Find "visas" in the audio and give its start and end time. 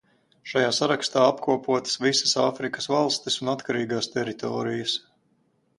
2.05-2.33